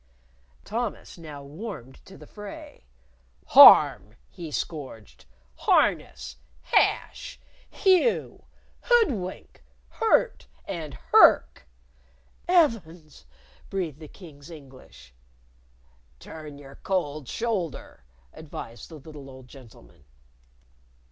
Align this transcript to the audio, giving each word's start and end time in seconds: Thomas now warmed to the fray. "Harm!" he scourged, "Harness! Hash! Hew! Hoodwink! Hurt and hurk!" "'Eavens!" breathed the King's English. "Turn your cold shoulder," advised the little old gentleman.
Thomas 0.65 1.15
now 1.19 1.43
warmed 1.43 2.03
to 2.05 2.17
the 2.17 2.25
fray. 2.25 2.85
"Harm!" 3.45 4.15
he 4.31 4.49
scourged, 4.49 5.25
"Harness! 5.57 6.37
Hash! 6.63 7.39
Hew! 7.69 8.43
Hoodwink! 8.79 9.63
Hurt 9.89 10.47
and 10.65 10.95
hurk!" 10.95 11.67
"'Eavens!" 12.49 13.25
breathed 13.69 13.99
the 13.99 14.07
King's 14.07 14.49
English. 14.49 15.13
"Turn 16.17 16.57
your 16.57 16.77
cold 16.77 17.27
shoulder," 17.27 18.03
advised 18.33 18.89
the 18.89 18.95
little 18.97 19.29
old 19.29 19.47
gentleman. 19.47 20.05